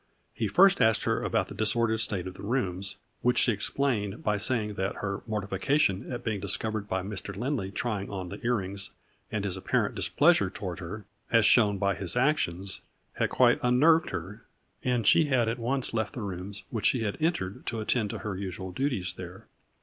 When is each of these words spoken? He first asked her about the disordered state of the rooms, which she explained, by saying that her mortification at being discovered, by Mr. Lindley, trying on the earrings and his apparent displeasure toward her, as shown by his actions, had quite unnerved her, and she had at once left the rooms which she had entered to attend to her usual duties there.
He 0.33 0.47
first 0.47 0.81
asked 0.81 1.03
her 1.03 1.21
about 1.23 1.47
the 1.47 1.53
disordered 1.53 1.99
state 1.99 2.25
of 2.25 2.33
the 2.33 2.41
rooms, 2.41 2.95
which 3.21 3.37
she 3.37 3.51
explained, 3.51 4.23
by 4.23 4.37
saying 4.37 4.73
that 4.73 4.95
her 4.95 5.21
mortification 5.27 6.11
at 6.11 6.23
being 6.23 6.39
discovered, 6.39 6.89
by 6.89 7.03
Mr. 7.03 7.35
Lindley, 7.37 7.69
trying 7.69 8.09
on 8.09 8.29
the 8.29 8.43
earrings 8.43 8.89
and 9.31 9.45
his 9.45 9.55
apparent 9.55 9.93
displeasure 9.93 10.49
toward 10.49 10.79
her, 10.79 11.05
as 11.31 11.45
shown 11.45 11.77
by 11.77 11.93
his 11.93 12.15
actions, 12.15 12.81
had 13.17 13.29
quite 13.29 13.59
unnerved 13.61 14.09
her, 14.09 14.43
and 14.83 15.05
she 15.05 15.25
had 15.25 15.47
at 15.47 15.59
once 15.59 15.93
left 15.93 16.13
the 16.13 16.21
rooms 16.21 16.63
which 16.71 16.87
she 16.87 17.03
had 17.03 17.15
entered 17.21 17.63
to 17.67 17.79
attend 17.79 18.09
to 18.09 18.17
her 18.17 18.35
usual 18.35 18.71
duties 18.71 19.13
there. 19.13 19.45